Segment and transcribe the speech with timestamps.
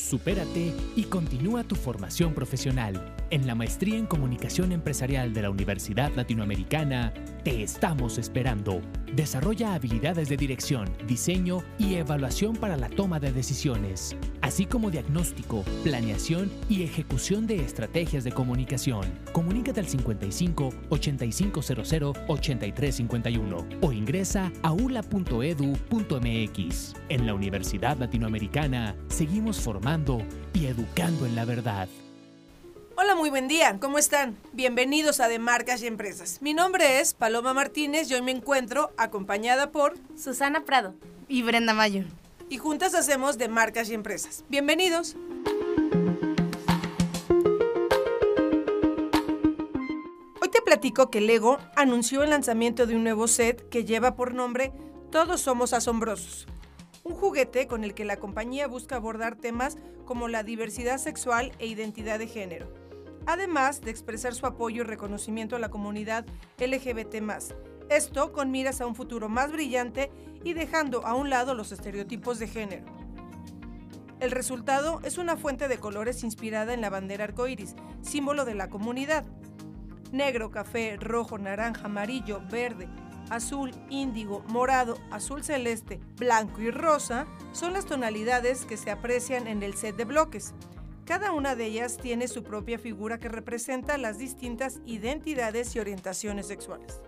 [0.00, 3.14] Supérate y continúa tu formación profesional.
[3.28, 7.12] En la maestría en comunicación empresarial de la Universidad Latinoamericana,
[7.44, 8.80] te estamos esperando.
[9.14, 15.64] Desarrolla habilidades de dirección, diseño y evaluación para la toma de decisiones, así como diagnóstico,
[15.84, 19.02] planeación y ejecución de estrategias de comunicación.
[19.32, 21.70] Comunícate al 55 8500
[22.26, 25.34] 8351 o ingresa a ula.edu.mx.
[27.08, 29.89] En la Universidad Latinoamericana seguimos formando
[30.52, 31.88] y educando en la verdad.
[32.96, 33.76] Hola, muy buen día.
[33.80, 34.36] ¿Cómo están?
[34.52, 36.40] Bienvenidos a De Marcas y Empresas.
[36.42, 40.94] Mi nombre es Paloma Martínez y hoy me encuentro acompañada por Susana Prado
[41.26, 42.04] y Brenda Mayo.
[42.48, 44.44] Y juntas hacemos De Marcas y Empresas.
[44.48, 45.16] Bienvenidos.
[50.40, 54.34] Hoy te platico que Lego anunció el lanzamiento de un nuevo set que lleva por
[54.34, 54.72] nombre
[55.10, 56.46] Todos somos asombrosos.
[57.02, 61.66] Un juguete con el que la compañía busca abordar temas como la diversidad sexual e
[61.66, 62.80] identidad de género
[63.26, 66.26] además de expresar su apoyo y reconocimiento a la comunidad
[66.58, 67.16] LGBT.
[67.88, 70.10] Esto con miras a un futuro más brillante
[70.44, 72.84] y dejando a un lado los estereotipos de género.
[74.20, 78.68] El resultado es una fuente de colores inspirada en la bandera arcoíris, símbolo de la
[78.68, 79.24] comunidad.
[80.12, 82.88] Negro, café, rojo, naranja, amarillo, verde,
[83.30, 89.62] azul, índigo, morado, azul celeste, blanco y rosa son las tonalidades que se aprecian en
[89.62, 90.52] el set de bloques.
[91.06, 96.46] Cada una de ellas tiene su propia figura que representa las distintas identidades y orientaciones
[96.46, 97.00] sexuales.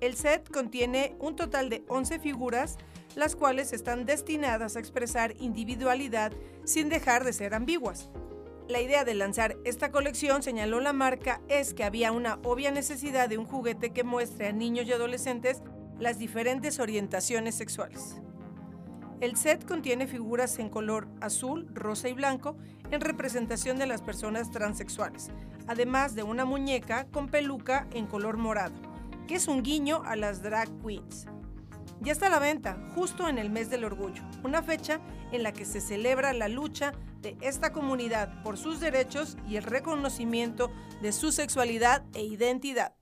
[0.00, 2.76] El set contiene un total de 11 figuras,
[3.16, 6.32] las cuales están destinadas a expresar individualidad
[6.64, 8.10] sin dejar de ser ambiguas.
[8.68, 13.26] La idea de lanzar esta colección, señaló la marca, es que había una obvia necesidad
[13.26, 15.62] de un juguete que muestre a niños y adolescentes
[15.98, 18.20] las diferentes orientaciones sexuales.
[19.22, 22.58] El set contiene figuras en color azul, rosa y blanco
[22.90, 25.30] en representación de las personas transexuales,
[25.66, 28.74] además de una muñeca con peluca en color morado,
[29.26, 31.26] que es un guiño a las drag queens.
[32.02, 35.00] Ya está a la venta, justo en el mes del orgullo, una fecha
[35.32, 39.64] en la que se celebra la lucha de esta comunidad por sus derechos y el
[39.64, 40.70] reconocimiento
[41.02, 42.94] de su sexualidad e identidad.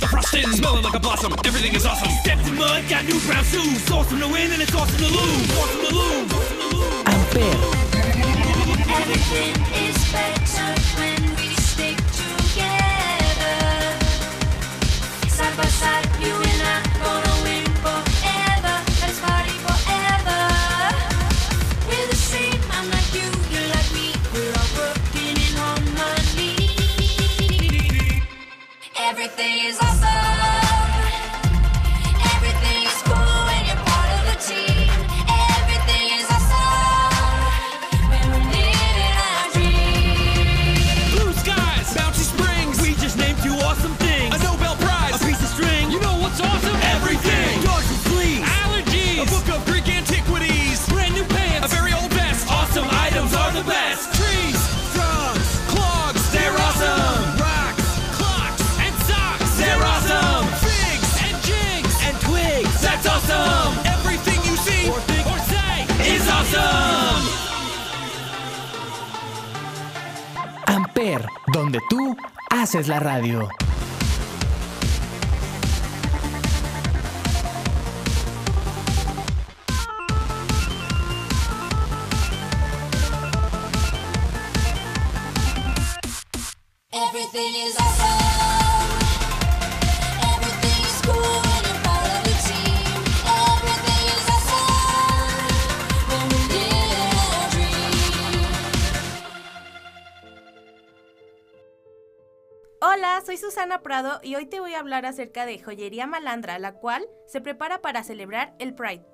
[0.00, 0.52] Later, I the frosting.
[0.52, 2.10] Smelling like a blossom, everything is awesome.
[2.22, 3.90] Stepped in mud, got new brown shoes.
[3.90, 5.58] Awesome to win, and it's awesome to lose.
[5.58, 6.32] Awesome to lose.
[7.04, 7.52] Amper.
[8.90, 13.58] Everything is better when we stick together.
[15.28, 16.57] Side by side, you and
[71.88, 72.16] tú
[72.50, 73.48] haces la radio.
[103.38, 107.40] Susana Prado y hoy te voy a hablar acerca de Joyería Malandra, la cual se
[107.40, 109.06] prepara para celebrar el Pride.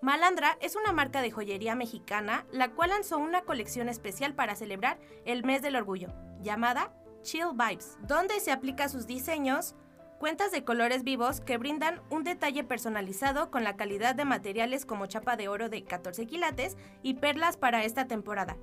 [0.00, 5.00] Malandra es una marca de joyería mexicana, la cual lanzó una colección especial para celebrar
[5.24, 6.08] el mes del orgullo,
[6.40, 9.74] llamada Chill Vibes, donde se aplica sus diseños
[10.20, 15.06] cuentas de colores vivos que brindan un detalle personalizado con la calidad de materiales como
[15.06, 18.56] chapa de oro de 14 quilates y perlas para esta temporada.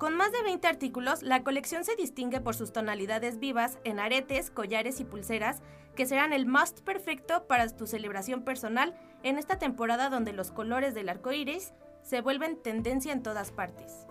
[0.00, 4.50] Con más de 20 artículos, la colección se distingue por sus tonalidades vivas en aretes,
[4.50, 5.60] collares y pulseras
[5.94, 10.94] que serán el must perfecto para tu celebración personal en esta temporada donde los colores
[10.94, 14.06] del arco iris se vuelven tendencia en todas partes.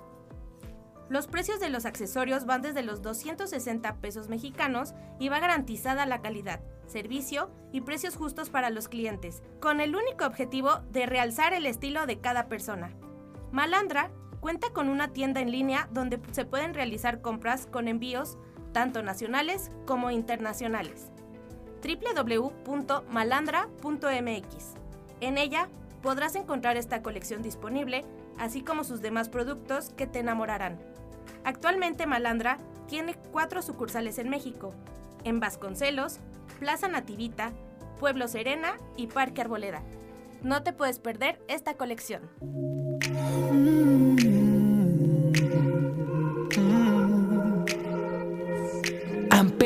[1.09, 6.21] Los precios de los accesorios van desde los 260 pesos mexicanos y va garantizada la
[6.21, 11.65] calidad, servicio y precios justos para los clientes, con el único objetivo de realzar el
[11.65, 12.91] estilo de cada persona.
[13.51, 18.39] Malandra cuenta con una tienda en línea donde se pueden realizar compras con envíos
[18.71, 21.11] tanto nacionales como internacionales.
[21.83, 24.73] www.malandra.mx.
[25.21, 25.69] En ella
[26.01, 28.05] podrás encontrar esta colección disponible,
[28.37, 30.79] así como sus demás productos que te enamorarán.
[31.43, 32.57] Actualmente Malandra
[32.87, 34.73] tiene cuatro sucursales en México,
[35.23, 36.19] en Vasconcelos,
[36.59, 37.51] Plaza Nativita,
[37.99, 39.83] Pueblo Serena y Parque Arboleda.
[40.41, 42.21] No te puedes perder esta colección.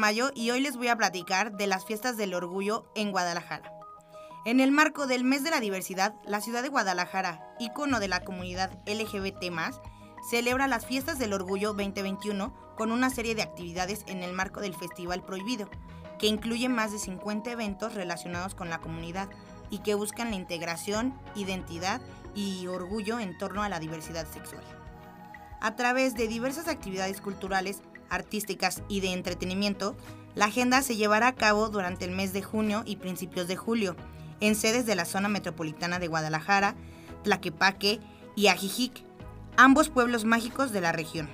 [0.00, 3.10] soy Brenda Mayo y hoy les voy a platicar de las fiestas del orgullo en
[3.10, 3.70] Guadalajara.
[4.46, 8.20] En el marco del mes de la diversidad, la ciudad de Guadalajara, ícono de la
[8.20, 9.52] comunidad LGBT+,
[10.30, 14.74] celebra las fiestas del orgullo 2021 con una serie de actividades en el marco del
[14.74, 15.68] Festival Prohibido,
[16.18, 19.28] que incluye más de 50 eventos relacionados con la comunidad
[19.68, 22.00] y que buscan la integración, identidad
[22.34, 24.64] y orgullo en torno a la diversidad sexual.
[25.60, 29.96] A través de diversas actividades culturales, artísticas y de entretenimiento,
[30.34, 33.96] la agenda se llevará a cabo durante el mes de junio y principios de julio,
[34.40, 36.74] en sedes de la zona metropolitana de Guadalajara,
[37.24, 38.00] Tlaquepaque
[38.36, 39.04] y Ajijic,
[39.56, 41.28] ambos pueblos mágicos de la región.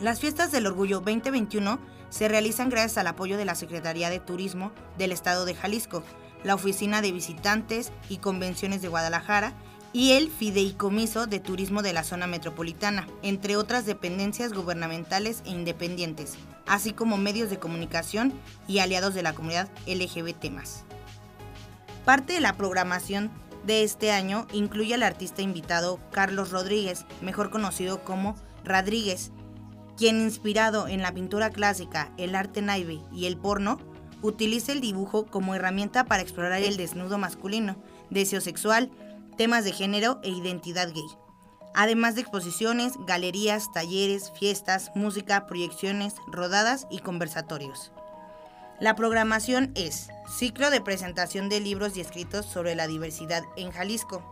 [0.00, 1.78] Las fiestas del Orgullo 2021
[2.10, 6.02] se realizan gracias al apoyo de la Secretaría de Turismo del Estado de Jalisco,
[6.44, 9.54] la Oficina de Visitantes y Convenciones de Guadalajara
[9.94, 16.34] y el Fideicomiso de Turismo de la Zona Metropolitana, entre otras dependencias gubernamentales e independientes,
[16.66, 18.32] así como medios de comunicación
[18.66, 20.50] y aliados de la comunidad LGBT+.
[22.04, 23.30] Parte de la programación
[23.64, 28.34] de este año incluye al artista invitado Carlos Rodríguez, mejor conocido como
[28.64, 29.30] Rodríguez,
[29.96, 33.78] quien inspirado en la pintura clásica, el arte naive y el porno,
[34.22, 37.76] utiliza el dibujo como herramienta para explorar el desnudo masculino,
[38.10, 38.90] deseo sexual,
[39.36, 41.06] temas de género e identidad gay.
[41.74, 47.92] Además de exposiciones, galerías, talleres, fiestas, música, proyecciones, rodadas y conversatorios.
[48.80, 54.28] La programación es ciclo de presentación de libros y escritos sobre la diversidad en Jalisco,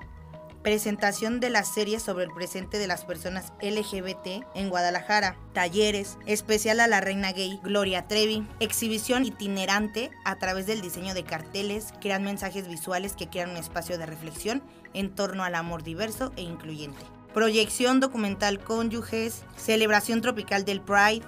[0.62, 6.80] presentación de las series sobre el presente de las personas LGBT en Guadalajara, talleres, especial
[6.80, 12.22] a la reina gay Gloria Trevi, exhibición itinerante a través del diseño de carteles, crean
[12.22, 14.62] mensajes visuales que crean un espacio de reflexión
[14.94, 17.02] en torno al amor diverso e incluyente.
[17.34, 21.22] Proyección documental cónyuges, celebración tropical del Pride,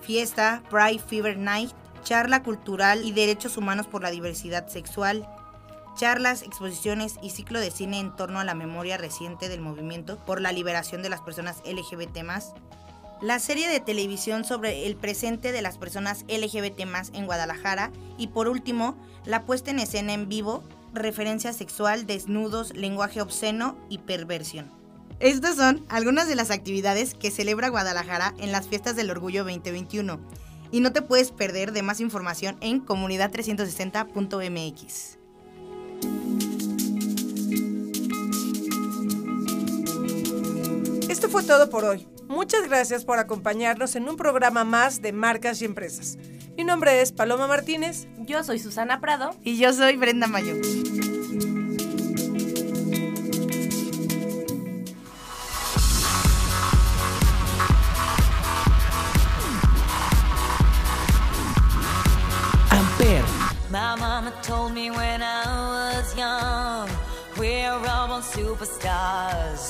[0.00, 1.70] fiesta Pride Fever Night,
[2.02, 5.26] charla cultural y derechos humanos por la diversidad sexual,
[5.96, 10.40] charlas, exposiciones y ciclo de cine en torno a la memoria reciente del movimiento por
[10.40, 12.18] la liberación de las personas LGBT+,
[13.20, 16.80] la serie de televisión sobre el presente de las personas LGBT+,
[17.14, 20.62] en Guadalajara y por último, la puesta en escena en vivo,
[20.92, 24.70] referencia sexual, desnudos, lenguaje obsceno y perversión.
[25.18, 30.20] Estas son algunas de las actividades que celebra Guadalajara en las fiestas del Orgullo 2021
[30.70, 35.15] y no te puedes perder de más información en comunidad360.mx.
[41.08, 42.06] Esto fue todo por hoy.
[42.28, 46.18] Muchas gracias por acompañarnos en un programa más de Marcas y Empresas.
[46.56, 48.06] Mi nombre es Paloma Martínez.
[48.18, 49.34] Yo soy Susana Prado.
[49.44, 50.54] Y yo soy Brenda Mayo.
[62.70, 63.22] Amper,
[63.70, 65.85] My mama told me when I was
[68.36, 69.64] superstars.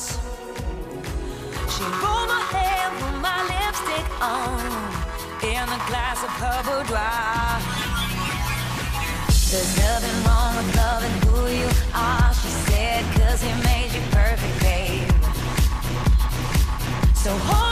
[1.72, 4.58] She rolled my hair, put my lipstick on,
[5.52, 7.62] in a glass of her boudoir.
[9.50, 14.56] There's nothing wrong with loving who you are, she said, cause he made you perfect,
[14.66, 15.10] babe.
[17.14, 17.65] So hold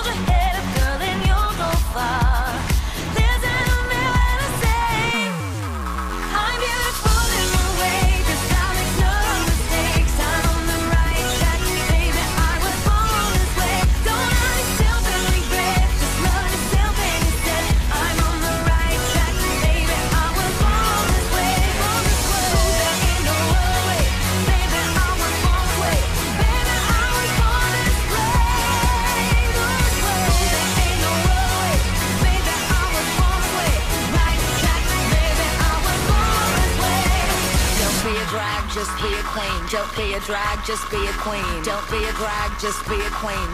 [40.66, 41.62] just be a queen.
[41.62, 43.48] Don't be a drag, just be a queen.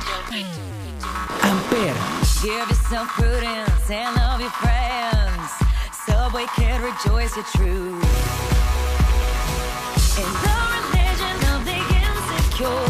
[1.43, 1.95] Amper,
[2.43, 5.50] Give yourself prudence and love your friends.
[6.07, 8.05] Subway kid, rejoice your truth.
[10.19, 12.89] In the religion of the insecure,